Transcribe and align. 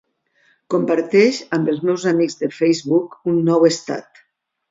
Comparteix 0.73 1.41
amb 1.57 1.69
els 1.73 1.83
meus 1.89 2.07
amics 2.13 2.39
de 2.41 2.49
Facebook 2.61 3.19
un 3.33 3.39
nou 3.51 3.67
estat. 3.73 4.23